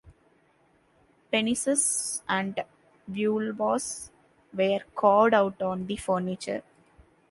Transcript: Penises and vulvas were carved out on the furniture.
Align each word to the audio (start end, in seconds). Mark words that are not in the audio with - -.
Penises 1.31 2.23
and 2.27 2.63
vulvas 3.07 4.09
were 4.51 4.79
carved 4.95 5.35
out 5.35 5.61
on 5.61 5.85
the 5.85 5.95
furniture. 5.95 6.63